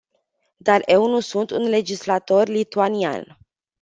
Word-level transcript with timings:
Dar 0.59 0.81
eu 0.87 1.07
nu 1.07 1.19
sunt 1.19 1.49
un 1.51 1.61
legislator 1.69 2.47
lituanian! 2.47 3.37